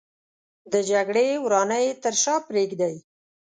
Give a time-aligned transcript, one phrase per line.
[0.71, 2.95] د جګړې ورانۍ تر شا پرېږدي